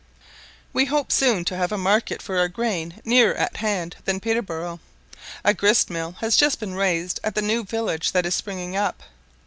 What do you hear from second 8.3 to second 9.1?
springing up.